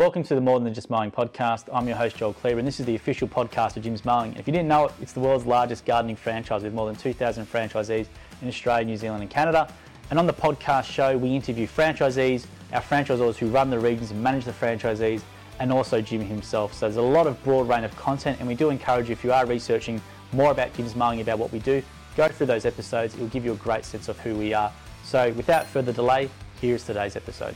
[0.00, 1.68] Welcome to the More Than Just Mowing podcast.
[1.70, 4.34] I'm your host, Joel Cleaver, and this is the official podcast of Jim's Mowing.
[4.36, 7.44] If you didn't know it, it's the world's largest gardening franchise with more than 2,000
[7.44, 8.06] franchisees
[8.40, 9.70] in Australia, New Zealand, and Canada.
[10.08, 14.22] And on the podcast show, we interview franchisees, our franchisors who run the regions and
[14.22, 15.20] manage the franchisees,
[15.58, 16.72] and also Jim himself.
[16.72, 19.22] So there's a lot of broad range of content, and we do encourage you if
[19.22, 20.00] you are researching
[20.32, 21.82] more about Jim's Mowing, about what we do,
[22.16, 23.12] go through those episodes.
[23.16, 24.72] It will give you a great sense of who we are.
[25.04, 27.54] So without further delay, here's today's episode.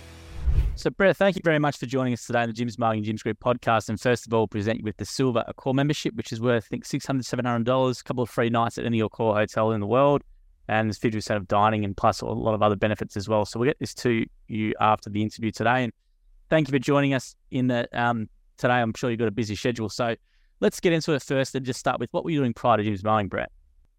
[0.76, 3.22] So, Brett, thank you very much for joining us today on the Jim's Mowing Jim's
[3.22, 3.88] Group podcast.
[3.88, 6.68] And first of all, present you with the Silver Accor membership, which is worth, I
[6.68, 10.22] think, $600, $700, a couple of free nights at any Accor hotel in the world.
[10.66, 13.44] And there's 50% of dining and plus a lot of other benefits as well.
[13.44, 15.84] So, we'll get this to you after the interview today.
[15.84, 15.92] And
[16.50, 18.74] thank you for joining us in the um, today.
[18.74, 19.88] I'm sure you've got a busy schedule.
[19.88, 20.16] So,
[20.58, 22.82] let's get into it first and just start with what were you doing prior to
[22.82, 23.52] Jim's Mowing, Brett?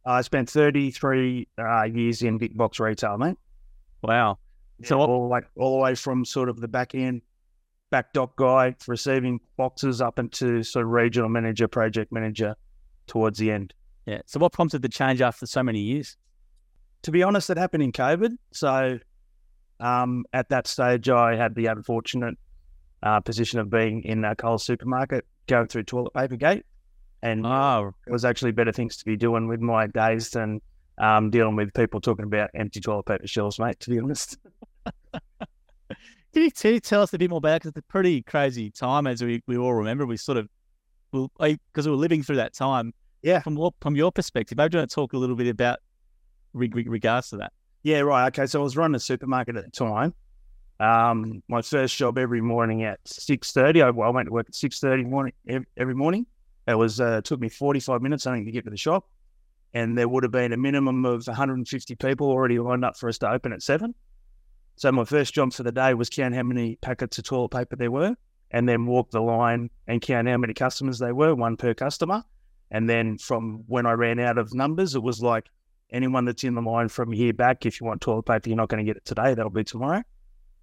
[0.06, 3.38] I spent 33 uh, years in big box retail, mate.
[4.04, 4.40] Wow.
[4.84, 7.22] So what- all like all the way from sort of the back end,
[7.92, 12.56] back dock guy receiving boxes up into sort of regional manager, project manager,
[13.08, 13.74] towards the end.
[14.06, 14.22] Yeah.
[14.26, 16.18] So, what prompted the change after so many years?
[17.04, 18.36] To be honest, it happened in COVID.
[18.52, 19.00] So
[19.80, 22.36] um, at that stage, I had the unfortunate
[23.04, 26.66] uh, position of being in a Coles supermarket, going through toilet paper gate,
[27.22, 30.62] and Oh, it was actually better things to be doing with my days than
[30.98, 33.80] um, dealing with people talking about empty toilet paper shelves, mate.
[33.82, 34.38] To be honest.
[36.34, 37.60] Can you, can you tell us a bit more about it?
[37.60, 40.06] Because it's a pretty crazy time, as we, we all remember.
[40.06, 40.50] We sort of,
[41.14, 42.94] because we were living through that time.
[43.24, 43.40] Yeah.
[43.40, 45.80] From what, from your perspective, maybe you want to talk a little bit about
[46.52, 47.54] re- re- regards to that?
[47.84, 48.28] Yeah, right.
[48.28, 50.14] Okay, so I was running a supermarket at the time.
[50.80, 53.82] Um, my first job every morning at six thirty.
[53.82, 55.34] I, I went to work at six thirty morning
[55.78, 56.26] every morning.
[56.68, 59.08] It was uh, took me forty five minutes I think to get to the shop,
[59.76, 62.86] and there would have been a minimum of one hundred and fifty people already lined
[62.86, 63.94] up for us to open at seven.
[64.78, 67.76] So my first job for the day was count how many packets of toilet paper
[67.76, 68.16] there were,
[68.52, 72.24] and then walk the line and count how many customers they were, one per customer.
[72.72, 75.50] And then from when I ran out of numbers, it was like
[75.92, 78.70] anyone that's in the line from here back, if you want toilet paper, you're not
[78.70, 79.34] going to get it today.
[79.34, 80.04] That'll be tomorrow.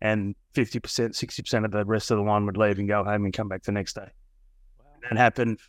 [0.01, 3.33] And 50%, 60% of the rest of the line would leave and go home and
[3.33, 4.09] come back the next day.
[5.09, 5.61] And that happened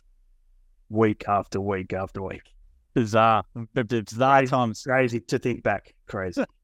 [0.88, 2.53] week after week after week.
[2.94, 3.44] Bizarre,
[3.74, 4.50] bizarre Crazy.
[4.50, 4.82] times.
[4.82, 5.94] Crazy to think back.
[6.06, 6.44] Crazy.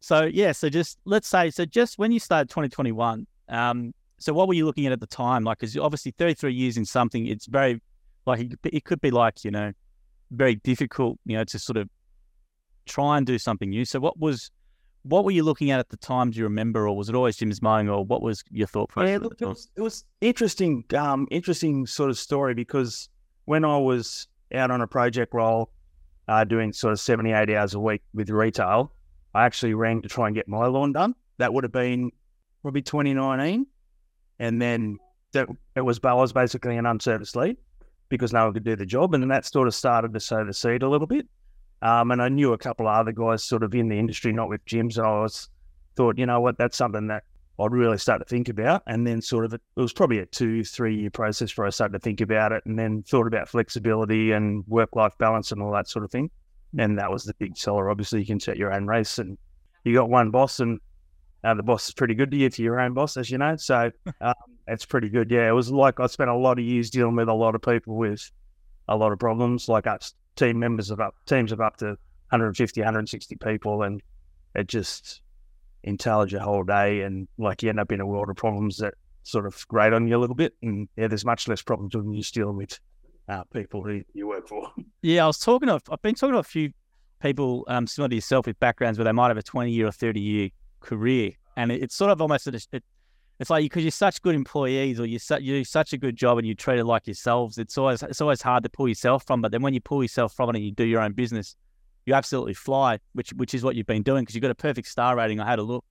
[0.00, 4.46] So yeah, so just let's say, so just when you started 2021, um, so what
[4.46, 5.42] were you looking at at the time?
[5.42, 7.80] Like, because obviously 33 years in something, it's very
[8.24, 9.72] like it, could be- it could be like you know
[10.30, 11.88] very difficult, you know, to sort of
[12.86, 13.84] try and do something new.
[13.84, 14.50] So what was
[15.02, 16.30] what were you looking at at the time?
[16.30, 19.10] Do you remember, or was it always Jim's mowing, or what was your thought process?
[19.10, 23.08] Yeah, look, it was, it was interesting, um, interesting sort of story because
[23.46, 25.70] when I was out on a project role,
[26.28, 28.92] uh, doing sort of 70, 80 hours a week with retail,
[29.34, 31.14] I actually rang to try and get my lawn done.
[31.38, 32.10] That would have been
[32.62, 33.66] probably 2019.
[34.38, 34.98] And then
[35.32, 37.56] that, it was, I was basically an unserviced lead
[38.08, 39.14] because no one could do the job.
[39.14, 41.26] And then that sort of started to sow the seed a little bit.
[41.80, 44.48] Um, and I knew a couple of other guys sort of in the industry, not
[44.48, 44.98] with Jim's.
[44.98, 45.48] And I was
[45.96, 47.24] thought, you know what, that's something that
[47.60, 48.82] I'd really start to think about.
[48.86, 51.94] And then sort of it was probably a two, three year process where I started
[51.94, 55.72] to think about it and then thought about flexibility and work life balance and all
[55.72, 56.30] that sort of thing.
[56.78, 57.90] And that was the big seller.
[57.90, 59.38] Obviously, you can set your own race and
[59.84, 60.80] you got one boss and
[61.44, 63.56] uh, the boss is pretty good to you to your own boss, as you know.
[63.56, 63.90] So
[64.20, 64.34] um,
[64.66, 65.30] it's pretty good.
[65.30, 67.62] Yeah, it was like I spent a lot of years dealing with a lot of
[67.62, 68.30] people with
[68.88, 71.86] a lot of problems, like us team members of up teams of up to
[72.30, 74.02] 150, 160 people, and
[74.54, 75.22] it just
[75.84, 79.46] your whole day, and like you end up in a world of problems that sort
[79.46, 82.22] of grate on you a little bit, and yeah, there's much less problems when you're
[82.32, 82.78] dealing with
[83.28, 84.70] uh, people who you work for.
[85.02, 86.72] Yeah, I was talking to, I've been talking to a few
[87.20, 89.92] people um, similar to yourself with backgrounds where they might have a 20 year or
[89.92, 90.48] 30 year
[90.80, 91.32] career.
[91.56, 92.66] And it, it's sort of almost, it,
[93.38, 95.98] it's like you because you're such good employees or you, su- you do such a
[95.98, 98.88] good job and you treat it like yourselves, it's always, it's always hard to pull
[98.88, 99.40] yourself from.
[99.40, 101.54] But then when you pull yourself from it and you do your own business,
[102.08, 104.88] you absolutely fly, which, which is what you've been doing because you've got a perfect
[104.88, 105.38] star rating.
[105.40, 105.84] I had a look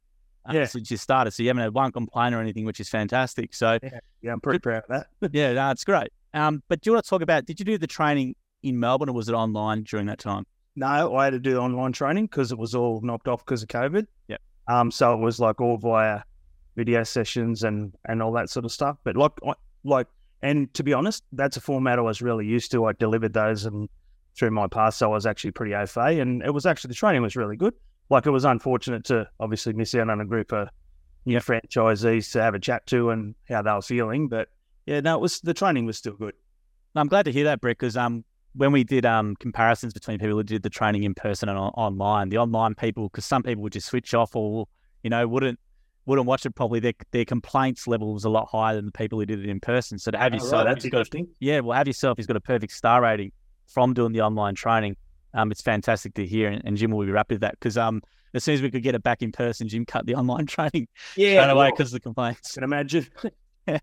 [0.50, 0.66] uh, Yeah.
[0.66, 1.32] since you started.
[1.32, 3.54] So you haven't had one complaint or anything, which is fantastic.
[3.54, 3.78] So
[4.22, 5.32] Yeah, I'm pretty proud of that.
[5.34, 6.10] yeah, no, it's great.
[6.34, 7.46] Um, but do you want to talk about?
[7.46, 10.46] Did you do the training in Melbourne, or was it online during that time?
[10.76, 13.70] No, I had to do online training because it was all knocked off because of
[13.70, 14.06] COVID.
[14.28, 14.42] Yep.
[14.68, 16.22] Um, so it was like all via
[16.76, 18.98] video sessions and and all that sort of stuff.
[19.04, 19.32] But like
[19.84, 20.08] like,
[20.44, 22.86] and to be honest, that's a format I was really used to.
[22.86, 23.90] I delivered those and
[24.38, 26.96] through my past, so I was actually pretty au fait, and it was actually the
[26.96, 27.74] training was really good.
[28.10, 30.70] Like it was unfortunate to obviously miss out on a group of
[31.26, 34.48] new franchisees to have a chat to and how they were feeling, but
[34.86, 36.34] yeah, no, it was the training was still good.
[36.96, 38.24] I'm glad to hear that, Brett, because um,
[38.54, 41.74] when we did um comparisons between people who did the training in person and on-
[41.74, 44.68] online, the online people, because some people would just switch off or
[45.04, 45.60] you know wouldn't
[46.06, 49.20] wouldn't watch it properly, their their complaints level was a lot higher than the people
[49.20, 50.00] who did it in person.
[50.00, 52.28] So to have Oh, yourself, right, that's who's got a- yeah, well, have yourself He's
[52.28, 53.32] got a perfect star rating
[53.68, 54.96] from doing the online training.
[55.34, 58.02] Um, it's fantastic to hear, and, and Jim will be rapt with that because um,
[58.34, 60.88] as soon as we could get it back in person, Jim cut the online training
[61.16, 62.52] Yeah, straight away well, because of the complaints.
[62.54, 63.08] I can imagine.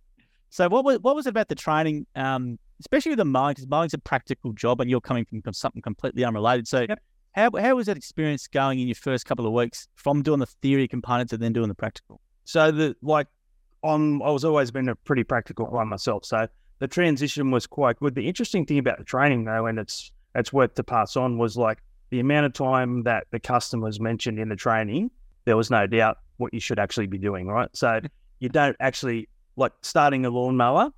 [0.51, 3.51] So what was what was it about the training, um, especially with the mowing?
[3.55, 6.69] Because mowing's a practical job, and you're coming from something completely unrelated.
[6.69, 7.01] So Yep.
[7.33, 10.47] how how was that experience going in your first couple of weeks from doing the
[10.47, 12.21] theory components and then doing the practical?
[12.45, 13.27] So the like,
[13.83, 16.25] I'm I was always been a pretty practical one myself.
[16.25, 16.47] So
[16.79, 18.15] the transition was quite good.
[18.15, 21.57] The interesting thing about the training though, and it's it's worth to pass on, was
[21.57, 21.79] like
[22.11, 25.11] the amount of time that the customers mentioned in the training.
[25.45, 27.69] There was no doubt what you should actually be doing, right?
[27.75, 28.01] So
[28.41, 30.91] you don't actually like starting a lawnmower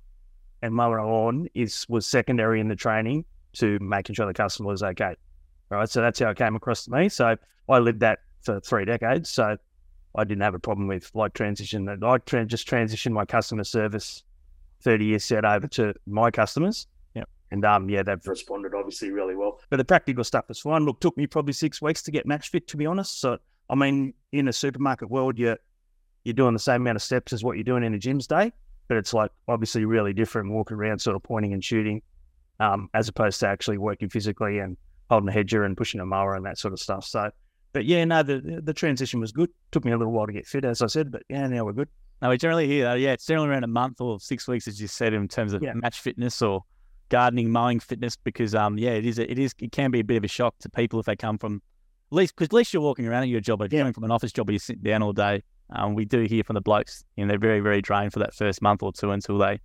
[0.61, 4.69] and mowing a lawn is was secondary in the training to making sure the customer
[4.69, 5.15] was okay.
[5.69, 5.89] Right.
[5.89, 7.09] So that's how it came across to me.
[7.09, 7.35] So
[7.69, 9.29] I lived that for three decades.
[9.29, 9.57] So
[10.15, 11.87] I didn't have a problem with like transition.
[11.89, 14.23] I just transitioned my customer service
[14.81, 16.87] 30 years set over to my customers.
[17.15, 17.29] Yep.
[17.51, 19.59] And um, yeah, they've responded obviously really well.
[19.69, 20.85] But the practical stuff is fine.
[20.85, 23.19] Look, took me probably six weeks to get match fit, to be honest.
[23.19, 23.37] So,
[23.69, 25.57] I mean, in a supermarket world, you're,
[26.23, 28.51] you're doing the same amount of steps as what you're doing in a Jim's day,
[28.87, 32.01] but it's like obviously really different walking around, sort of pointing and shooting,
[32.59, 34.77] um, as opposed to actually working physically and
[35.09, 37.05] holding a hedger and pushing a mower and that sort of stuff.
[37.05, 37.31] So,
[37.73, 39.49] but yeah, no, the the transition was good.
[39.71, 41.73] Took me a little while to get fit, as I said, but yeah, now we're
[41.73, 41.89] good.
[42.21, 42.99] No, we generally hear that.
[42.99, 45.61] Yeah, it's generally around a month or six weeks, as you said, in terms of
[45.61, 45.73] Yeah.
[45.73, 46.63] match fitness or
[47.09, 48.15] gardening, mowing fitness.
[48.15, 49.19] Because um, yeah, it is.
[49.19, 49.53] It is.
[49.59, 51.61] It can be a bit of a shock to people if they come from
[52.11, 53.59] at least because at least you're walking around at your job.
[53.59, 53.83] But if you're Yeah.
[53.83, 56.43] coming from an office job where you're sitting down all day, um, we do hear
[56.43, 59.11] from the blokes, you know, they're very very drained for that first month or two
[59.11, 59.59] until they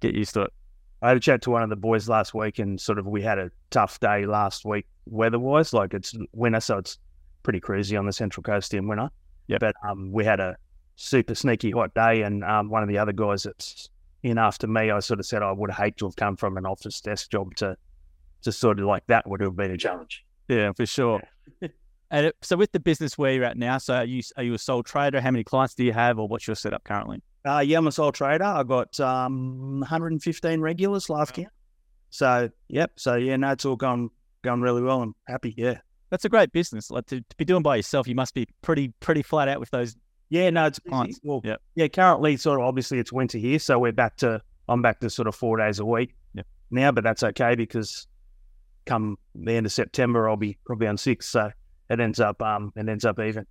[0.00, 0.52] get used to it.
[1.00, 3.22] I had a chat to one of the boys last week, and sort of we
[3.22, 5.72] had a tough day last week weather wise.
[5.72, 6.98] Like it's winter, so it's
[7.44, 9.08] pretty crazy on the central coast in winter.
[9.48, 9.60] Yep.
[9.60, 10.56] But um, we had a
[10.96, 13.88] super sneaky hot day, and um, one of the other guys that's
[14.22, 16.64] in after me, I sort of said I would hate to have come from an
[16.64, 17.76] office desk job to,
[18.42, 20.24] to sort of like that would have been a challenge.
[20.48, 21.22] Yeah, for sure.
[22.10, 24.54] and it, so with the business where you're at now, so are you are you
[24.54, 25.20] a sole trader?
[25.20, 27.22] How many clients do you have, or what's your setup currently?
[27.44, 28.44] Uh, yeah, I'm a sole trader.
[28.44, 31.52] I got um, 115 regulars last year.
[32.08, 32.92] So, yep.
[32.96, 34.08] So, yeah, no, it's all gone
[34.42, 35.02] gone really well.
[35.02, 35.52] I'm happy.
[35.56, 35.78] Yeah.
[36.10, 36.90] That's a great business.
[36.90, 39.70] Like to, to be doing by yourself, you must be pretty pretty flat out with
[39.70, 39.96] those.
[40.34, 40.80] Yeah, no, it's.
[40.80, 41.20] Clients.
[41.22, 41.62] Well, Yep.
[41.76, 45.08] yeah, currently, sort of, obviously, it's winter here, so we're back to I'm back to
[45.10, 46.46] sort of four days a week Yep.
[46.72, 48.08] now, but that's okay because
[48.84, 51.52] come the end of September, I'll be probably on six, so
[51.88, 53.46] it ends up um it ends up even.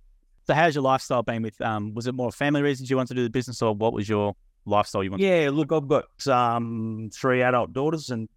[0.46, 1.58] So how's your lifestyle been with?
[1.62, 4.06] Um, was it more family reasons you wanted to do the business, or what was
[4.06, 5.24] your lifestyle you wanted?
[5.24, 8.28] Yeah, look, I've got um three adult daughters and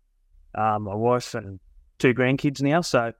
[0.56, 1.60] um my wife and
[2.00, 3.12] two grandkids now, so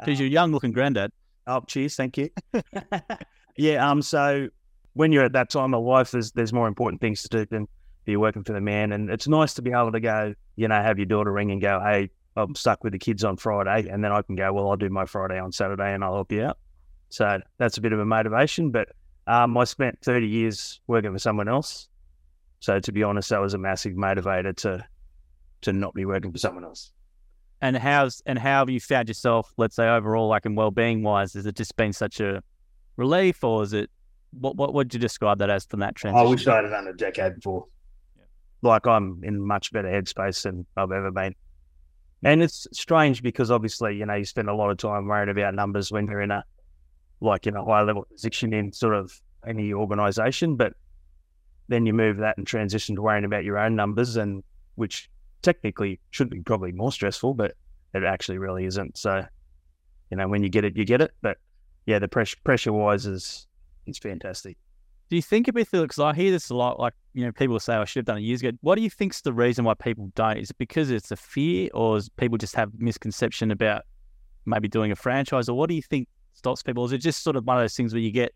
[0.00, 1.12] Because you're young looking granddad.
[1.46, 2.30] Oh, cheers, thank you.
[3.56, 4.48] yeah, um, so
[4.94, 7.68] when you're at that time of life, there's there's more important things to do than
[8.04, 10.74] be working for the man, and it's nice to be able to go, you know,
[10.74, 14.02] have your daughter ring and go, hey, I'm stuck with the kids on Friday, and
[14.02, 16.44] then I can go, well, I'll do my Friday on Saturday, and I'll help you
[16.44, 16.58] out.
[17.10, 18.88] So that's a bit of a motivation, but
[19.26, 21.88] um, I spent 30 years working for someone else,
[22.60, 24.84] so to be honest, that was a massive motivator to
[25.62, 26.92] to not be working for someone else.
[27.60, 29.52] And how's and how have you found yourself?
[29.56, 32.42] Let's say overall, like in well being wise, has it just been such a
[32.96, 33.90] relief, or is it
[34.38, 36.26] what what would you describe that as from that transition?
[36.26, 37.66] I wish I'd have done a decade before.
[38.62, 41.34] Like I'm in much better headspace than I've ever been.
[42.22, 45.54] And it's strange because obviously, you know, you spend a lot of time worrying about
[45.54, 46.44] numbers when you're in a
[47.20, 49.12] like in a high level position in sort of
[49.46, 50.72] any organization, but
[51.68, 54.42] then you move that and transition to worrying about your own numbers and
[54.74, 55.10] which
[55.42, 57.52] technically should be probably more stressful, but
[57.94, 58.98] it actually really isn't.
[58.98, 59.24] So,
[60.10, 61.12] you know, when you get it, you get it.
[61.22, 61.38] But
[61.86, 63.46] yeah, the pressure pressure wise is
[63.86, 64.56] is fantastic.
[65.10, 66.80] Do you think it'd be because I hear this a lot?
[66.80, 68.56] Like you know, people say oh, I should have done it years ago.
[68.62, 70.38] What do you think's the reason why people don't?
[70.38, 73.82] Is it because it's a fear, or is people just have misconception about
[74.46, 76.84] maybe doing a franchise, or what do you think stops people?
[76.84, 78.32] Is it just sort of one of those things where you get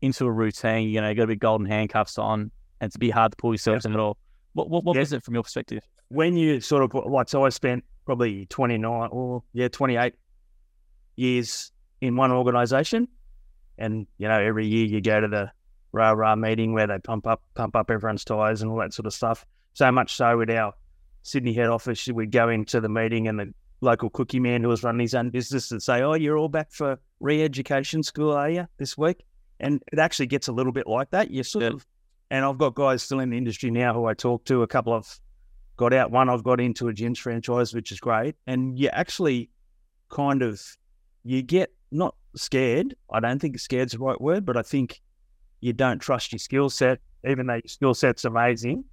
[0.00, 2.98] into a routine, you know, you got to be golden handcuffs on, and it's a
[2.98, 4.16] bit hard to pull yourself in at all?
[4.54, 5.00] What what, what Yeah.
[5.00, 5.82] was it from your perspective?
[6.08, 10.14] when you sort of like so I spent probably 29 or yeah 28
[11.16, 13.08] years in one organization
[13.78, 15.50] and you know every year you go to the
[15.92, 19.06] rah rah meeting where they pump up pump up everyone's tires and all that sort
[19.06, 20.72] of stuff so much so with our
[21.22, 24.82] Sydney head office we'd go into the meeting and the local cookie man who was
[24.82, 28.66] running his own business would say oh you're all back for re-education school are you
[28.78, 29.24] this week
[29.60, 31.70] and it actually gets a little bit like that you sort Yeah.
[31.70, 31.86] of
[32.30, 34.94] and I've got guys still in the industry now who I talk to a couple
[34.94, 35.20] of
[35.76, 36.10] got out.
[36.10, 38.36] One, I've got into a Jim's franchise, which is great.
[38.46, 39.50] And you actually
[40.08, 40.62] kind of
[41.24, 42.94] you get not scared.
[43.10, 45.00] I don't think scared's the right word, but I think
[45.60, 46.98] you don't trust your skill set,
[47.28, 48.84] even though your skill set's amazing,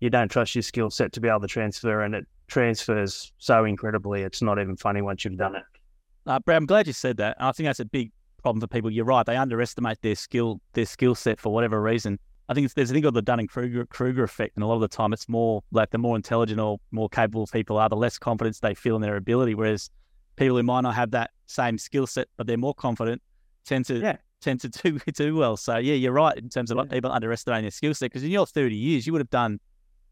[0.00, 3.64] you don't trust your skill set to be able to transfer, and it transfers so
[3.64, 4.22] incredibly.
[4.22, 5.62] It's not even funny once you've done it.
[6.26, 7.36] Uh, Brad, I'm glad you said that.
[7.38, 8.10] I think that's a big
[8.42, 8.90] problem for people.
[8.90, 12.18] You're right; they underestimate their skill, their skill set for whatever reason.
[12.48, 14.82] I think there's a thing called the Dunning Kruger Kruger effect, and a lot of
[14.82, 18.18] the time it's more like the more intelligent or more capable people are, the less
[18.18, 19.54] confidence they feel in their ability.
[19.54, 19.90] Whereas
[20.36, 23.22] people who might not have that same skill set, but they're more confident,
[23.64, 24.16] tend to yeah.
[24.40, 25.56] tend to do do well.
[25.56, 26.84] So yeah, you're right in terms of yeah.
[26.84, 28.06] people underestimating their skill set.
[28.06, 29.60] Because in your 30 years, you would have done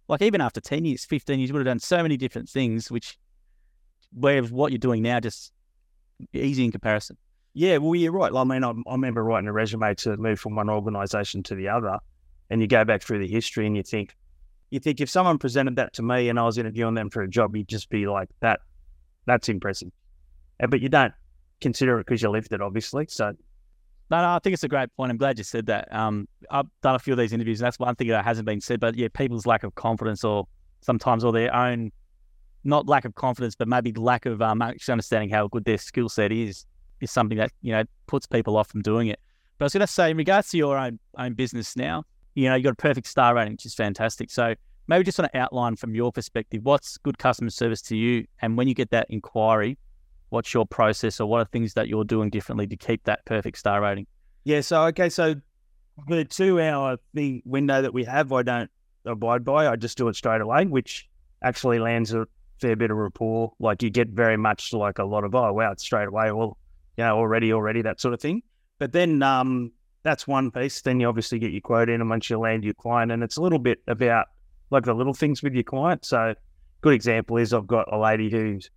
[0.08, 2.90] like even after 10 years, 15 years, you would have done so many different things,
[2.90, 3.18] which
[4.12, 5.52] where what you're doing now just
[6.32, 7.16] easy in comparison.
[7.54, 8.32] Yeah, well, you're right.
[8.34, 11.68] I mean, I, I remember writing a resume to move from one organisation to the
[11.68, 11.98] other,
[12.50, 14.16] and you go back through the history and you think,
[14.70, 17.28] you think if someone presented that to me and I was interviewing them for a
[17.28, 18.60] job, you'd just be like, that,
[19.26, 19.90] that's impressive.
[20.58, 21.12] But you don't
[21.60, 23.06] consider it because you lived it, obviously.
[23.08, 23.32] So
[24.12, 25.10] no, no, I think it's a great point.
[25.10, 25.90] I'm glad you said that.
[25.90, 28.60] Um, I've done a few of these interviews, and that's one thing that hasn't been
[28.60, 28.78] said.
[28.78, 30.46] But yeah, people's lack of confidence, or
[30.82, 31.92] sometimes, or their own,
[32.62, 36.10] not lack of confidence, but maybe lack of um, actually understanding how good their skill
[36.10, 36.66] set is,
[37.00, 39.18] is something that you know puts people off from doing it.
[39.56, 42.04] But I was going to say, in regards to your own own business now,
[42.34, 44.30] you know, you got a perfect star rating, which is fantastic.
[44.30, 44.54] So
[44.88, 48.58] maybe just want to outline from your perspective what's good customer service to you, and
[48.58, 49.78] when you get that inquiry,
[50.32, 53.58] what's your process or what are things that you're doing differently to keep that perfect
[53.58, 54.06] star rating?
[54.44, 55.34] Yeah, so okay, so
[56.08, 58.70] the two hour the window that we have, I don't
[59.04, 59.68] abide by.
[59.68, 61.06] I just do it straight away, which
[61.44, 62.26] actually lands a
[62.60, 63.52] fair bit of rapport.
[63.60, 66.56] Like you get very much like a lot of oh wow, it's straight away, well,
[66.96, 68.42] you know, already, already that sort of thing.
[68.78, 69.70] But then um
[70.02, 70.80] that's one piece.
[70.80, 73.36] Then you obviously get your quote in and once you land your client, and it's
[73.36, 74.28] a little bit about
[74.70, 76.06] like the little things with your client.
[76.06, 76.34] So
[76.80, 78.70] good example is I've got a lady who's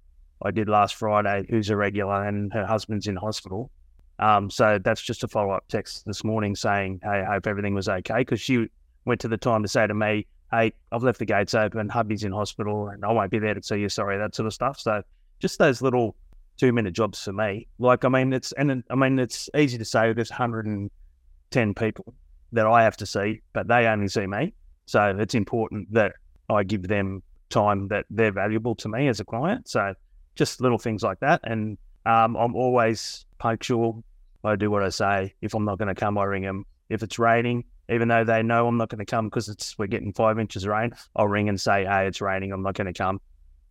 [0.44, 3.72] I did last Friday, who's a regular, and her husband's in hospital.
[4.20, 7.74] Um, so that's just a follow up text this morning saying, "Hey, I hope everything
[7.74, 8.68] was okay," because she
[9.06, 11.90] went to the time to say to me, "Hey, I've left the gates open.
[11.90, 13.90] Hubby's in hospital, and I won't be there to see you.
[13.90, 15.04] Sorry, that sort of stuff." So
[15.40, 16.16] just those little
[16.58, 17.68] two minute jobs for me.
[17.80, 22.14] Like, I mean, it's and I mean, it's easy to say there's 110 people
[22.54, 24.54] that I have to see, but they only see me.
[24.86, 26.14] So it's important that
[26.50, 29.68] I give them time that they're valuable to me as a client.
[29.68, 29.94] So
[30.36, 31.42] just little things like that.
[31.44, 34.04] And um, I'm always punctual.
[34.44, 35.34] I do what I say.
[35.42, 36.66] If I'm not going to come, I ring them.
[36.90, 39.88] If it's raining, even though they know I'm not going to come because it's we're
[39.88, 42.52] getting five inches of rain, I'll ring and say, "Hey, it's raining.
[42.52, 43.20] I'm not going to come,"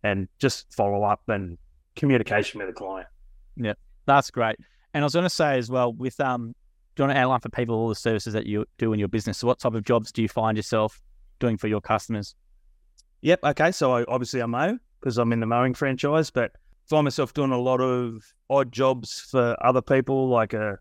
[0.03, 1.57] and just follow up and
[1.95, 3.07] communication with the client.
[3.55, 3.73] Yeah,
[4.05, 4.57] that's great.
[4.93, 6.53] And I was going to say as well, with um,
[6.95, 9.09] do you want to outline for people all the services that you do in your
[9.09, 9.37] business?
[9.37, 11.01] So, what type of jobs do you find yourself
[11.39, 12.35] doing for your customers?
[13.21, 13.39] Yep.
[13.43, 13.71] Okay.
[13.71, 16.53] So, I, obviously, I mow because I'm in the mowing franchise, but
[16.89, 20.79] find myself doing a lot of odd jobs for other people, like a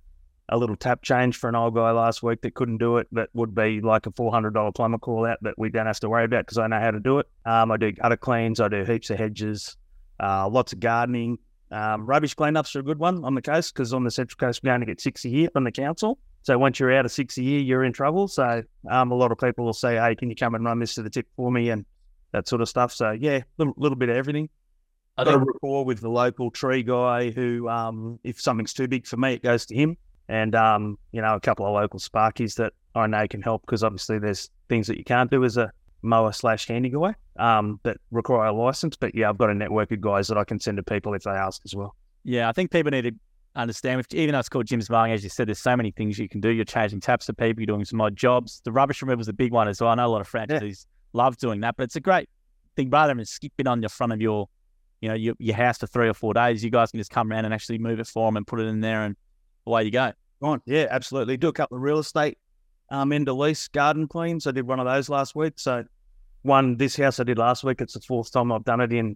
[0.50, 3.06] a little tap change for an old guy last week that couldn't do it.
[3.12, 6.00] That would be like a four hundred dollar plumber call out that we don't have
[6.00, 7.26] to worry about because I know how to do it.
[7.44, 9.76] Um, I do gutter cleans, I do heaps of hedges,
[10.20, 11.38] uh, lots of gardening.
[11.70, 14.62] Um, rubbish cleanups are a good one on the coast because on the Central Coast
[14.62, 16.18] we only get six a year from the council.
[16.42, 18.28] So once you're out of six a year, you're in trouble.
[18.28, 20.94] So um, a lot of people will say, "Hey, can you come and run this
[20.94, 21.84] to the tip for me?" and
[22.34, 22.92] that sort of stuff.
[22.92, 24.48] So yeah, a little, little bit of everything.
[25.16, 29.06] I got a rapport with the local tree guy who, um, if something's too big
[29.06, 29.96] for me, it goes to him.
[30.28, 33.84] And, um, you know, a couple of local sparkies that I know can help because
[33.84, 35.70] obviously there's things that you can't do as a
[36.02, 38.96] mower slash handy guy um, that require a license.
[38.96, 41.22] But yeah, I've got a network of guys that I can send to people if
[41.22, 41.94] they ask as well.
[42.24, 43.12] Yeah, I think people need to
[43.54, 46.28] understand, even though it's called Jim's Mowing, as you said, there's so many things you
[46.28, 46.48] can do.
[46.48, 48.60] You're changing taps for people, you're doing some odd jobs.
[48.64, 49.90] The rubbish removal is a big one as well.
[49.90, 50.93] I know a lot of franchisees yeah.
[51.14, 52.28] Love doing that, but it's a great
[52.76, 54.48] thing rather than skipping on the front of your
[55.04, 57.30] you know, your, your house for three or four days, you guys can just come
[57.30, 59.16] around and actually move it for them and put it in there and
[59.66, 60.12] away you go.
[60.40, 60.62] On.
[60.64, 61.36] Yeah, absolutely.
[61.36, 62.38] Do a couple of real estate
[62.90, 64.46] um, end of lease garden cleans.
[64.46, 65.54] I did one of those last week.
[65.56, 65.84] So
[66.40, 67.82] one, this house I did last week.
[67.82, 69.14] It's the fourth time I've done it in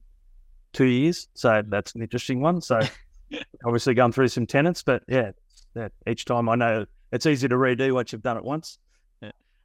[0.75, 1.29] two years.
[1.33, 2.61] So that's an interesting one.
[2.61, 2.81] So
[3.65, 5.31] obviously going through some tenants, but yeah,
[5.73, 8.79] that each time I know it's easy to redo once you've done it once.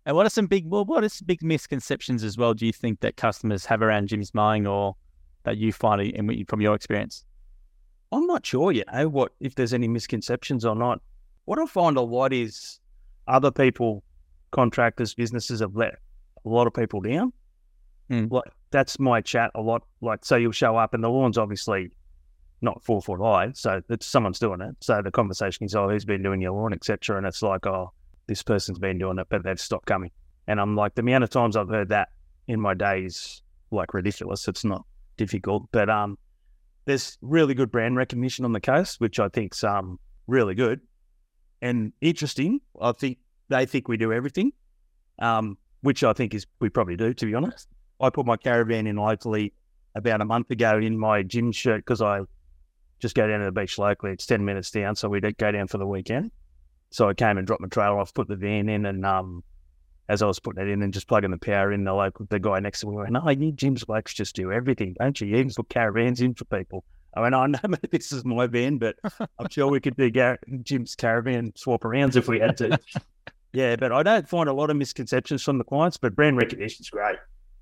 [0.05, 2.53] And what are some big, well, what are some big misconceptions as well?
[2.53, 4.95] Do you think that customers have around Jim's mowing or
[5.43, 7.25] that you find in, from your experience?
[8.11, 8.85] I'm not sure yet.
[8.91, 11.01] You know, what if there's any misconceptions or not?
[11.45, 12.79] What I find a lot is
[13.27, 14.03] other people,
[14.51, 15.95] contractors, businesses have let
[16.45, 17.33] a lot of people down.
[18.09, 18.31] Mm.
[18.31, 19.83] Like that's my chat a lot.
[20.01, 21.89] Like so, you'll show up and the lawn's obviously
[22.61, 24.75] not four foot high, so it's someone's doing it.
[24.79, 27.17] So the conversation is, oh, who's been doing your lawn, etc.
[27.17, 27.91] And it's like, oh,
[28.27, 30.11] this person's been doing it, but they've stopped coming.
[30.47, 32.09] And I'm like, the amount of times I've heard that
[32.47, 34.47] in my days, like ridiculous.
[34.47, 34.85] It's not
[35.17, 35.67] difficult.
[35.71, 36.17] But um,
[36.85, 40.79] there's really good brand recognition on the coast, which I think's um really good
[41.61, 42.59] and interesting.
[42.81, 43.17] I think
[43.49, 44.51] they think we do everything,
[45.19, 47.13] um, which I think is we probably do.
[47.13, 47.67] To be honest,
[48.01, 49.53] I put my caravan in locally
[49.95, 52.21] about a month ago in my gym shirt because I
[52.99, 54.11] just go down to the beach locally.
[54.11, 56.31] It's ten minutes down, so we go down for the weekend.
[56.93, 59.43] So I came and dropped my trailer off, put the van in, and um,
[60.09, 62.39] as I was putting it in and just plugging the power in, the local the
[62.39, 65.25] guy next to me went, "No, you need Jim's blokes just do everything, don't you?
[65.25, 66.83] You even put caravans in for people."
[67.15, 67.57] I went, "I know
[67.89, 72.15] this is my van, but I'm sure we could do Gar- Jim's caravan swap arounds
[72.15, 72.77] if we had to."
[73.53, 76.83] yeah, but I don't find a lot of misconceptions from the clients, but brand recognition
[76.83, 77.17] is great.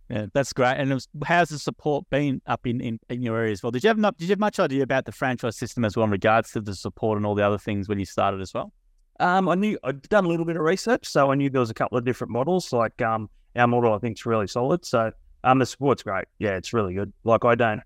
[0.09, 0.75] Yeah, that's great.
[0.75, 3.71] And was, how's the support been up in, in, in your area as well?
[3.71, 6.11] Did you have did you have much idea about the franchise system as well in
[6.11, 8.73] regards to the support and all the other things when you started as well?
[9.21, 11.69] Um, I knew I'd done a little bit of research, so I knew there was
[11.69, 12.73] a couple of different models.
[12.73, 14.83] Like um, our model, I think is really solid.
[14.83, 15.11] So
[15.43, 16.25] um, the support's great.
[16.39, 17.13] Yeah, it's really good.
[17.23, 17.81] Like I don't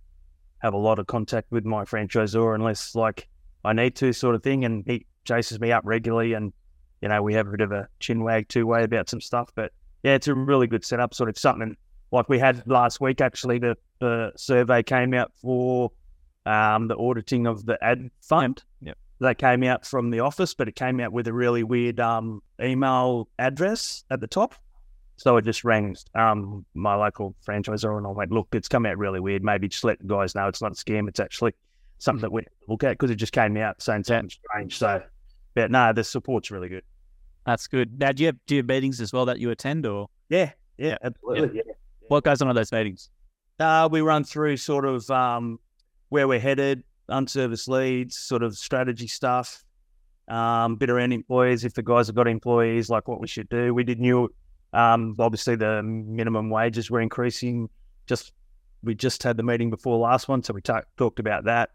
[0.60, 3.28] have a lot of contact with my franchisor unless like
[3.66, 4.64] I need to, sort of thing.
[4.64, 6.54] And he chases me up regularly, and
[7.02, 9.50] you know we have a bit of a chin wag two way about some stuff.
[9.56, 9.74] But
[10.04, 11.14] yeah, it's a really good setup.
[11.14, 11.76] Sort of something
[12.14, 13.20] like we had last week.
[13.20, 15.92] Actually, the the survey came out for
[16.46, 18.64] um, the auditing of the ad fund.
[18.80, 22.00] Yep that came out from the office, but it came out with a really weird
[22.00, 24.56] um, email address at the top.
[25.18, 28.98] So I just rang um, my local franchisor and I went, look, it's come out
[28.98, 29.44] really weird.
[29.44, 31.08] Maybe just let the guys know it's not a scam.
[31.08, 31.54] It's actually
[32.00, 34.78] something that we look at because it just came out saying something strange.
[34.78, 35.02] So,
[35.54, 36.84] but no, the support's really good.
[37.46, 37.98] That's good.
[37.98, 40.10] Now, do you have, do you have meetings as well that you attend or?
[40.28, 41.60] Yeah, yeah, absolutely.
[41.60, 41.64] Yeah.
[41.68, 41.74] yeah.
[42.10, 43.10] What goes on at those meetings?
[43.58, 45.60] Uh, we run through sort of um,
[46.10, 49.64] where we're headed, unserviced leads, sort of strategy stuff,
[50.28, 51.64] um, bit around employees.
[51.64, 53.74] If the guys have got employees, like what we should do.
[53.74, 54.34] We did new,
[54.74, 57.70] um, obviously the minimum wages were increasing.
[58.08, 58.34] Just
[58.84, 61.72] we just had the meeting before last one, so we talked about that.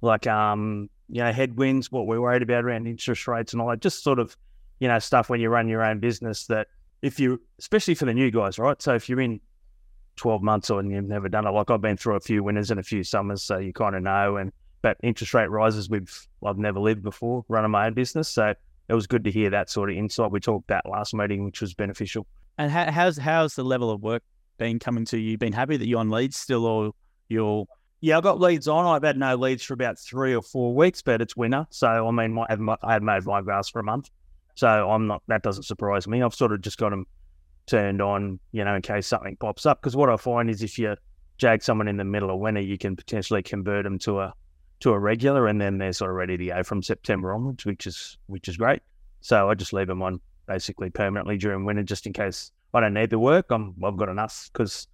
[0.00, 3.80] Like, um, you know, headwinds, what we're worried about around interest rates and all that.
[3.80, 4.36] Just sort of,
[4.80, 6.68] you know, stuff when you run your own business that
[7.02, 8.80] if you, especially for the new guys, right?
[8.80, 9.40] So if you're in
[10.16, 12.70] 12 months or and you've never done it, like I've been through a few winters
[12.70, 14.36] and a few summers, so you kind of know.
[14.36, 18.28] And but interest rate rises we've I've never lived before running my own business.
[18.28, 18.54] So
[18.88, 20.30] it was good to hear that sort of insight.
[20.30, 22.26] We talked that last meeting, which was beneficial.
[22.58, 24.22] And how, how's how's the level of work
[24.58, 25.38] been coming to you?
[25.38, 26.92] Been happy that you're on leads still, or
[27.28, 27.66] you're
[28.02, 28.84] yeah, I've got leads on.
[28.84, 31.66] I've had no leads for about three or four weeks, but it's winter.
[31.70, 34.10] So, I mean, I haven't, I haven't mowed my grass for a month.
[34.56, 36.20] So, I'm not, that doesn't surprise me.
[36.20, 37.06] I've sort of just got them
[37.66, 39.80] turned on, you know, in case something pops up.
[39.80, 40.96] Because what I find is if you
[41.38, 44.34] jag someone in the middle of winter, you can potentially convert them to a
[44.82, 47.86] to a regular, and then they're sort of ready to go from September onwards, which
[47.86, 48.82] is which is great.
[49.20, 52.94] So I just leave them on basically permanently during winter, just in case I don't
[52.94, 53.46] need the work.
[53.50, 54.88] I'm I've got enough because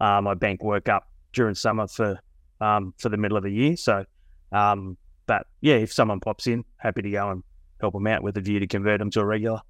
[0.00, 2.20] um, I bank work up during summer for
[2.60, 3.76] um, for the middle of the year.
[3.76, 4.04] So,
[4.52, 7.42] um, but yeah, if someone pops in, happy to go and
[7.80, 9.60] help them out with a view to convert them to a regular.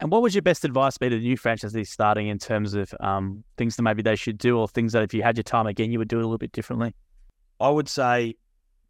[0.00, 3.42] And what would your best advice be to new franchisees starting in terms of um,
[3.58, 5.90] things that maybe they should do, or things that if you had your time again,
[5.90, 6.94] you would do a little bit differently?
[7.60, 8.36] I would say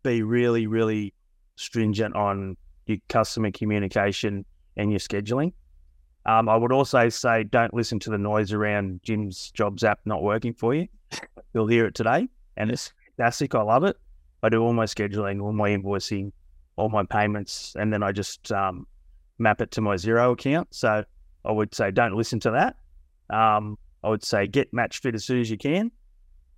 [0.03, 1.15] be really, really
[1.57, 4.45] stringent on your customer communication
[4.77, 5.53] and your scheduling.
[6.25, 10.23] Um, I would also say don't listen to the noise around Jim's Jobs app not
[10.23, 10.87] working for you.
[11.53, 13.55] You'll hear it today, and it's fantastic.
[13.55, 13.97] I love it.
[14.43, 16.33] I do all my scheduling, all my invoicing,
[16.77, 18.87] all my payments, and then I just um,
[19.39, 20.69] map it to my Xero account.
[20.71, 21.05] So
[21.45, 22.77] I would say don't listen to that.
[23.37, 25.91] Um, I would say get match fit as soon as you can,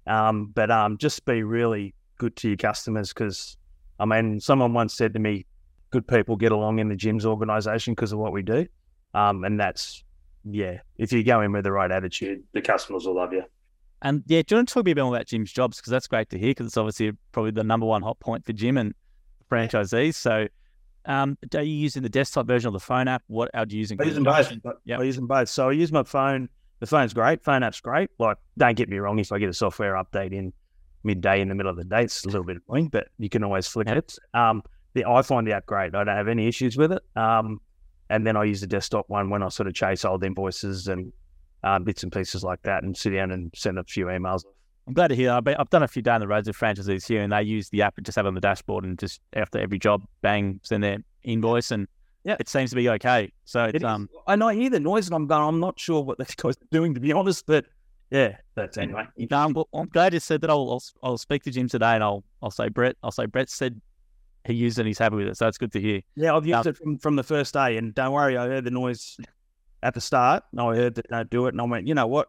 [0.06, 3.56] um, but um, just be really good to your customers because,
[3.98, 5.46] I mean, someone once said to me,
[5.90, 8.66] good people get along in the Jim's organization because of what we do.
[9.14, 10.02] Um, and that's,
[10.44, 13.44] yeah, if you go in with the right attitude, the customers will love you.
[14.02, 15.78] And yeah, do you want to talk a bit more about Jim's jobs?
[15.78, 18.52] Because that's great to hear because it's obviously probably the number one hot point for
[18.52, 18.94] Jim and
[19.50, 20.14] franchisees.
[20.14, 20.46] So,
[21.06, 23.22] um, are you using the desktop version of the phone app?
[23.28, 24.00] What are you using?
[24.00, 24.52] I use them both.
[24.84, 25.00] Yep.
[25.00, 25.48] I use them both.
[25.48, 26.48] So I use my phone.
[26.80, 27.42] The phone's great.
[27.44, 28.10] Phone app's great.
[28.18, 29.18] Like, don't get me wrong.
[29.18, 30.52] If I get a software update in
[31.04, 32.02] midday in the middle of the day.
[32.02, 34.16] It's a little bit annoying, but you can always flick it.
[34.32, 34.62] Um,
[34.94, 35.94] the, I find the app great.
[35.94, 37.02] I don't have any issues with it.
[37.16, 37.60] Um,
[38.10, 41.12] and then I use the desktop one when I sort of chase old invoices and
[41.62, 44.42] um, bits and pieces like that and sit down and send a few emails.
[44.86, 45.32] I'm glad to hear.
[45.32, 47.82] I've, I've done a few down the roads with franchisees here, and they use the
[47.82, 50.84] app and just have it on the dashboard and just after every job, bang, send
[50.84, 51.88] their invoice, and
[52.24, 53.32] yeah, it seems to be okay.
[53.44, 56.02] So it's, um, I know I hear the noise, and I'm going, I'm not sure
[56.02, 57.64] what this guy's doing to be honest, but
[58.10, 59.06] yeah, that's anyway.
[59.30, 60.50] Um, well, I'm glad you said that.
[60.50, 62.96] I'll, I'll, I'll speak to Jim today, and I'll I'll say Brett.
[63.02, 63.80] I'll say Brett said
[64.44, 66.00] he used it and he's happy with it, so it's good to hear.
[66.16, 68.64] Yeah, I've used um, it from from the first day, and don't worry, I heard
[68.64, 69.16] the noise
[69.82, 70.44] at the start.
[70.52, 72.28] And I heard that don't do it, and I went, you know what?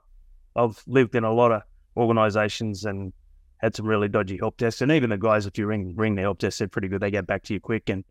[0.56, 1.62] I've lived in a lot of
[1.98, 3.12] organisations and
[3.58, 6.22] had some really dodgy help desks, and even the guys, if you ring ring the
[6.22, 7.02] help desk, said pretty good.
[7.02, 8.04] They get back to you quick, and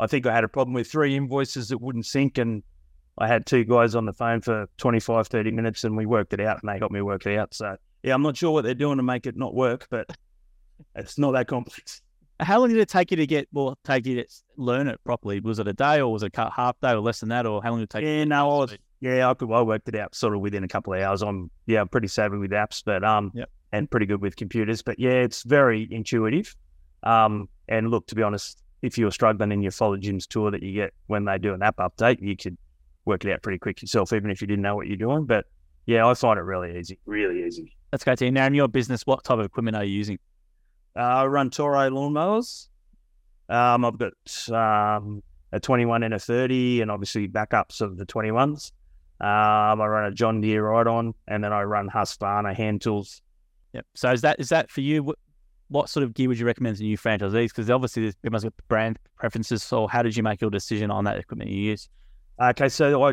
[0.00, 2.62] I think I had a problem with three invoices that wouldn't sync, and
[3.18, 6.40] I had two guys on the phone for 25, 30 minutes and we worked it
[6.40, 7.54] out and they helped me work it out.
[7.54, 10.10] So, yeah, I'm not sure what they're doing to make it not work, but
[10.94, 12.02] it's not that complex.
[12.40, 15.40] How long did it take you to get, well, take you to learn it properly?
[15.40, 17.46] Was it a day or was it a half day or less than that?
[17.46, 18.04] Or how long did it take?
[18.04, 20.68] Yeah, no, I was, yeah, I could, I worked it out sort of within a
[20.68, 21.22] couple of hours.
[21.22, 23.48] I'm, yeah, I'm pretty savvy with apps, but, um, yep.
[23.72, 26.54] and pretty good with computers, but yeah, it's very intuitive.
[27.02, 30.50] Um, and look, to be honest, if you were struggling in your Follow Jim's tour
[30.50, 32.58] that you get when they do an app update, you could
[33.06, 35.24] work it out pretty quick yourself, even if you didn't know what you're doing.
[35.24, 35.46] But
[35.86, 37.74] yeah, I find it really easy, really easy.
[37.90, 38.32] That's great to hear.
[38.32, 40.18] Now, in your business, what type of equipment are you using?
[40.96, 42.68] Uh, I run Toro lawnmowers.
[43.48, 44.12] Um, I've got
[44.50, 48.72] um, a 21 and a 30, and obviously backups of the 21s.
[49.20, 53.22] Um, I run a John Deere ride on, and then I run Husqvarna hand tools.
[53.72, 53.86] Yep.
[53.94, 55.14] So is that is that for you?
[55.68, 57.48] What sort of gear would you recommend to new franchisees?
[57.48, 59.62] Because obviously everyone's got brand preferences.
[59.62, 61.88] So how did you make your decision on that equipment you use?
[62.40, 63.12] Okay, so I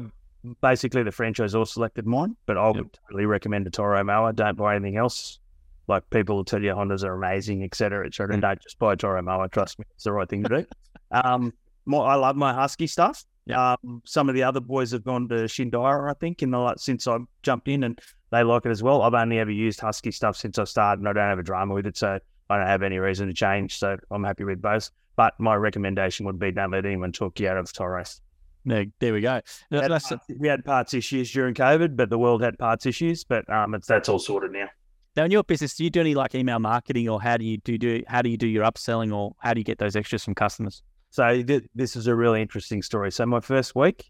[0.61, 2.97] basically the franchisor selected mine, but I would yep.
[3.07, 4.33] totally recommend a Toro mower.
[4.33, 5.39] Don't buy anything else.
[5.87, 8.37] Like people will tell you Hondas are amazing, etc., etc.
[8.37, 8.41] Mm.
[8.41, 9.47] Don't just buy a Toro mower.
[9.47, 10.65] Trust me, it's the right thing to do.
[11.11, 11.53] um,
[11.85, 13.25] more, I love my Husky stuff.
[13.45, 13.75] Yeah.
[13.83, 17.07] Um, some of the other boys have gone to Shindaiwa, I think, in the since
[17.07, 17.99] I jumped in, and
[18.31, 19.01] they like it as well.
[19.01, 21.73] I've only ever used Husky stuff since I started, and I don't have a drama
[21.73, 23.77] with it, so I don't have any reason to change.
[23.77, 24.89] So I'm happy with both.
[25.15, 28.21] But my recommendation would be don't let anyone talk you out of Toros.
[28.65, 29.41] No, there we go.
[29.69, 33.23] We had, parts, we had, parts, issues during COVID, but the world had parts issues.
[33.23, 34.69] But um, it's that's all sorted now.
[35.15, 37.57] Now, in your business, do you do any like email marketing, or how do you
[37.57, 40.23] do, do how do you do your upselling, or how do you get those extras
[40.23, 40.81] from customers?
[41.09, 43.11] So th- this is a really interesting story.
[43.11, 44.09] So my first week,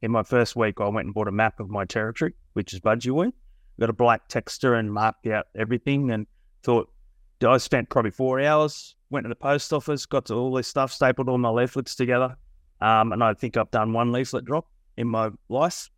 [0.00, 2.80] in my first week, I went and bought a map of my territory, which is
[2.80, 3.32] Budgie
[3.78, 6.26] Got a black texter and marked out everything, and
[6.62, 6.90] thought
[7.44, 8.96] I spent probably four hours.
[9.10, 12.36] Went to the post office, got to all this stuff, stapled all my leaflets together,
[12.82, 14.66] um, and I think I've done one leaflet drop
[14.96, 15.88] in my life,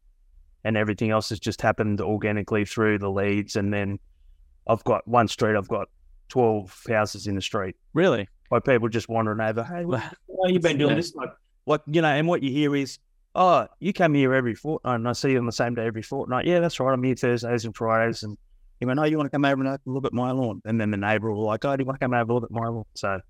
[0.65, 3.57] and everything else has just happened organically through the leads.
[3.57, 3.99] And then
[4.67, 5.89] I've got one street, I've got
[6.29, 7.75] 12 houses in the street.
[7.95, 8.29] Really?
[8.51, 9.65] By people just wandering over.
[9.65, 11.15] Hey, why you been doing this?
[11.15, 11.31] Like,
[11.67, 12.99] like, you know, and what you hear is,
[13.35, 16.03] oh, you come here every fortnight and I see you on the same day every
[16.03, 16.47] fortnight.
[16.47, 16.93] Yeah, that's right.
[16.93, 18.23] I'm here Thursdays and Fridays.
[18.23, 18.37] And
[18.81, 20.61] he went, oh, you want to come over and look at my lawn?
[20.67, 22.45] And then the neighbor will like, oh, do you want to come over and look
[22.45, 22.85] at my lawn?
[22.95, 23.21] So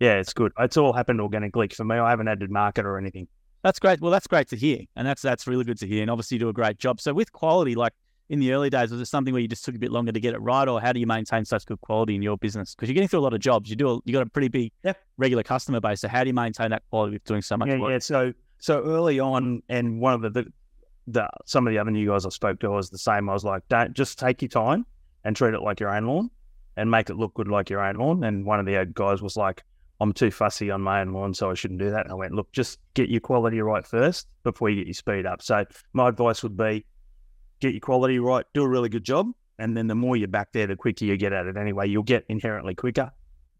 [0.00, 0.52] yeah, it's good.
[0.58, 1.96] It's all happened organically for me.
[1.96, 3.28] I haven't added market or anything.
[3.62, 4.00] That's great.
[4.00, 6.00] Well, that's great to hear, and that's that's really good to hear.
[6.00, 7.00] And obviously, you do a great job.
[7.00, 7.92] So, with quality, like
[8.30, 10.20] in the early days, was it something where you just took a bit longer to
[10.20, 12.74] get it right, or how do you maintain such good quality in your business?
[12.74, 13.68] Because you're getting through a lot of jobs.
[13.68, 13.90] You do.
[13.90, 14.98] A, you got a pretty big yep.
[15.18, 16.00] regular customer base.
[16.00, 17.90] So, how do you maintain that quality with doing so much yeah, work?
[17.90, 17.98] Yeah.
[17.98, 20.52] So, so early on, and one of the, the
[21.06, 23.28] the some of the other new guys I spoke to was the same.
[23.28, 24.86] I was like, don't just take your time
[25.24, 26.30] and treat it like your own lawn,
[26.78, 28.24] and make it look good like your own lawn.
[28.24, 29.62] And one of the guys was like
[30.00, 32.04] I'm too fussy on my own lawn, so I shouldn't do that.
[32.04, 35.26] And I went, look, just get your quality right first before you get your speed
[35.26, 35.42] up.
[35.42, 36.86] So my advice would be
[37.60, 39.30] get your quality right, do a really good job.
[39.58, 41.86] And then the more you're back there, the quicker you get at it anyway.
[41.86, 43.12] You'll get inherently quicker.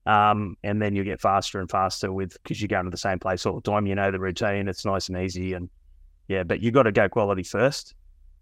[0.07, 3.19] Um, and then you get faster and faster with because you're going to the same
[3.19, 3.87] place all the time.
[3.87, 5.53] You know the routine, it's nice and easy.
[5.53, 5.69] And
[6.29, 7.95] yeah, but you've got to go quality first,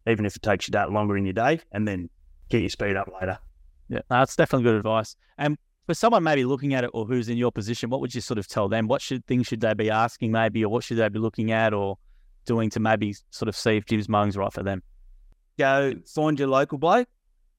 [0.07, 2.09] even if it takes you that longer in your day, and then
[2.49, 3.39] get your speed up later.
[3.89, 5.17] Yeah, that's definitely good advice.
[5.37, 5.59] And
[5.89, 8.37] for someone maybe looking at it or who's in your position, what would you sort
[8.37, 8.89] of tell them?
[8.89, 11.73] What should things should they be asking maybe, or what should they be looking at
[11.73, 11.97] or
[12.45, 14.83] doing to maybe sort of see if Jim's mowing's right for them?
[15.59, 17.09] Go find your local bloke,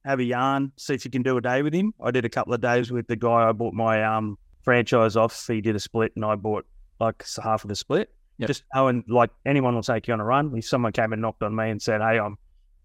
[0.06, 1.92] have a yarn, see if you can do a day with him.
[2.00, 5.48] I did a couple of days with the guy I bought my um, franchise off.
[5.48, 6.68] He did a split, and I bought
[7.00, 8.13] like half of the split.
[8.38, 8.48] Yep.
[8.48, 10.56] Just knowing, like anyone will take you on a run.
[10.56, 12.38] If someone came and knocked on me and said, "Hey, I'm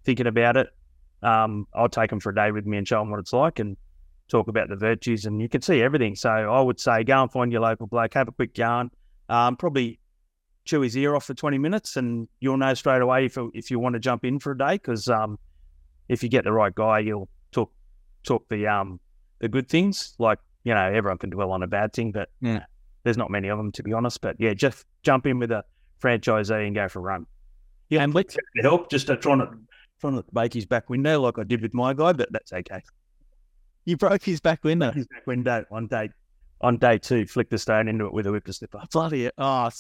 [0.04, 0.68] thinking about it,"
[1.22, 3.58] um, I'll take them for a day with me and show them what it's like,
[3.58, 3.76] and
[4.28, 6.14] talk about the virtues, and you can see everything.
[6.16, 8.90] So I would say go and find your local bloke, have a quick yarn,
[9.28, 9.98] um, probably
[10.64, 13.78] chew his ear off for 20 minutes, and you'll know straight away if if you
[13.78, 14.74] want to jump in for a day.
[14.74, 15.38] Because um,
[16.08, 17.72] if you get the right guy, you'll talk
[18.24, 19.00] talk the um
[19.40, 20.14] the good things.
[20.18, 22.64] Like you know, everyone can dwell on a bad thing, but yeah.
[23.02, 24.20] there's not many of them to be honest.
[24.20, 25.64] But yeah, just jump in with a
[26.02, 27.26] franchisee and go for a run.
[27.90, 29.50] Yeah, and let's help, just to trying to
[30.00, 32.82] trying to make his back window like I did with my guy, but that's okay.
[33.84, 34.90] You broke his back window.
[34.92, 36.10] His back window on day
[36.60, 37.26] on day two.
[37.26, 38.82] Flicked the stone into it with a whipper snipper.
[38.92, 39.70] Bloody oh,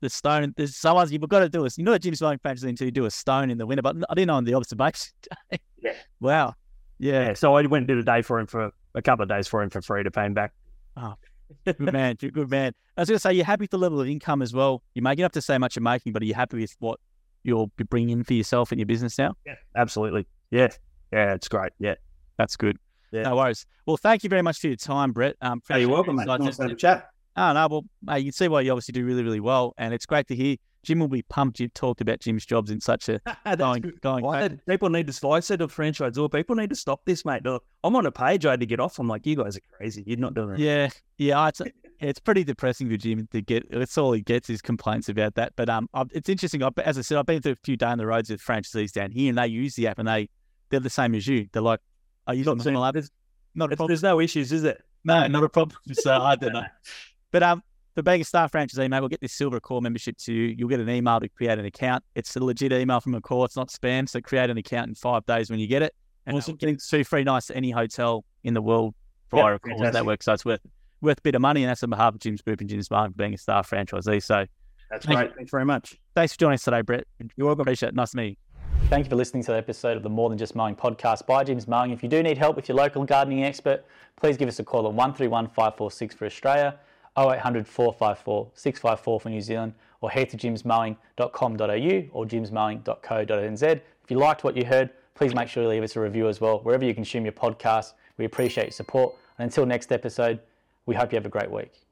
[0.00, 0.54] the stone.
[0.56, 1.76] There's someone's you've got to do this.
[1.76, 3.96] You know what Jim's Mowing fantasy until you do a stone in the winter, but
[4.08, 5.12] I didn't know on the observation
[5.50, 5.58] day.
[5.82, 5.92] Yeah.
[6.20, 6.54] Wow.
[6.98, 7.28] Yeah.
[7.28, 7.34] yeah.
[7.34, 9.62] So I went and did a day for him for a couple of days for
[9.62, 10.52] him for free to pay him back.
[10.96, 11.14] Oh,
[11.64, 12.16] good man.
[12.16, 12.72] good man.
[12.96, 14.82] I was going to say, you're happy with the level of income as well.
[14.94, 17.00] You're making up to say much you're making, but are you happy with what
[17.42, 19.34] you'll be bringing in for yourself and your business now?
[19.44, 20.26] Yeah, absolutely.
[20.50, 20.68] Yeah.
[21.12, 21.72] Yeah, it's great.
[21.78, 21.94] Yeah.
[22.38, 22.78] That's good.
[23.14, 23.22] Yeah.
[23.22, 23.64] No worries.
[23.86, 25.36] Well, thank you very much for your time, Brett.
[25.40, 26.26] Um, you're welcome, mate.
[26.26, 27.10] Nice to chat.
[27.36, 29.94] Oh no, well, mate, you can see why you obviously do really, really well, and
[29.94, 30.56] it's great to hear.
[30.84, 31.60] Jim will be pumped.
[31.60, 33.20] You've talked about Jim's jobs in such a
[33.56, 34.22] going going.
[34.22, 35.28] Back- people need to.
[35.28, 37.42] I said to franchisor, people need to stop this, mate.
[37.44, 38.98] Look, I'm on a page I had to get off.
[38.98, 40.04] I'm like, you guys are crazy.
[40.06, 40.58] You're not doing it.
[40.58, 41.62] Yeah, yeah, it's
[42.00, 43.66] it's pretty depressing for Jim to get.
[43.70, 45.54] It's all he gets is complaints about that.
[45.56, 46.62] But um, it's interesting.
[46.62, 49.10] I, as I said, I've been through a few on the roads with franchisees down
[49.10, 50.28] here, and they use the app, and they
[50.70, 51.48] they're the same as you.
[51.52, 51.80] They're like,
[52.26, 53.10] "Are you Not saying- normal app?" there's,
[53.54, 53.88] Not a problem.
[53.88, 54.82] there's no issues, is it?
[55.04, 55.78] No, not a problem.
[55.94, 56.64] So I don't know.
[57.30, 57.62] But um,
[57.94, 60.54] for being a star franchisee, mate, we'll get this silver Accor membership to you.
[60.56, 62.02] You'll get an email to create an account.
[62.14, 63.44] It's a legit email from Accor.
[63.44, 64.08] It's not spam.
[64.08, 65.94] So create an account in five days when you get it.
[66.26, 66.56] And Awesome.
[66.56, 68.94] getting two free nights to any hotel in the world
[69.30, 69.94] via Yep, Accor's fantastic.
[69.94, 70.22] network.
[70.22, 70.60] So it's worth
[71.02, 73.14] worth a bit of money, and that's on behalf of Jim's Group and Jim's Mark
[73.14, 74.22] being a star franchisee.
[74.22, 74.46] So
[74.90, 75.36] That's Thank great.
[75.36, 75.98] Thanks very much.
[76.14, 77.06] thanks for joining us today, Brett.
[77.36, 77.62] You're welcome.
[77.62, 77.94] Appreciate it.
[77.94, 78.36] Nice to meet you.
[78.88, 81.42] Thank you for listening to the episode of the More Than Just Mowing podcast by
[81.42, 81.90] Jim's Mowing.
[81.90, 83.84] If you do need help with your local gardening expert,
[84.16, 86.78] please give us a call at 131 546 for Australia,
[87.18, 93.62] 0800 454 654 for New Zealand, or head to jimsmowing.com.au or jimsmowing.co.nz.
[93.62, 96.40] If you liked what you heard, please make sure you leave us a review as
[96.40, 97.94] well, wherever you consume your podcast.
[98.18, 99.14] We appreciate your support.
[99.38, 100.40] And until next episode,
[100.86, 101.83] we hope you have a great week.